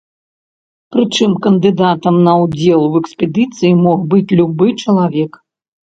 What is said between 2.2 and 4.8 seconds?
на ўдзел у экспедыцыі мог быць любы